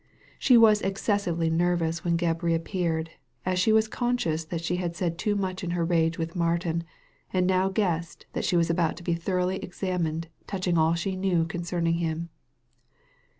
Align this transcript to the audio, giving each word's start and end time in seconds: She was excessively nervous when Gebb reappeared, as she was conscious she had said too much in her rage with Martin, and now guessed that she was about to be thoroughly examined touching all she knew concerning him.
She 0.39 0.57
was 0.57 0.81
excessively 0.81 1.51
nervous 1.51 2.03
when 2.03 2.17
Gebb 2.17 2.41
reappeared, 2.41 3.11
as 3.45 3.59
she 3.59 3.71
was 3.71 3.87
conscious 3.87 4.47
she 4.57 4.77
had 4.77 4.95
said 4.95 5.15
too 5.19 5.35
much 5.35 5.63
in 5.63 5.69
her 5.77 5.85
rage 5.85 6.17
with 6.17 6.35
Martin, 6.35 6.85
and 7.31 7.45
now 7.45 7.69
guessed 7.69 8.25
that 8.33 8.43
she 8.43 8.57
was 8.57 8.71
about 8.71 8.97
to 8.97 9.03
be 9.03 9.13
thoroughly 9.13 9.57
examined 9.57 10.27
touching 10.47 10.75
all 10.75 10.95
she 10.95 11.15
knew 11.15 11.45
concerning 11.45 11.99
him. 11.99 12.29